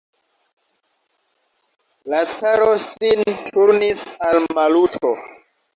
[2.15, 5.19] La caro sin turnis al Maluto.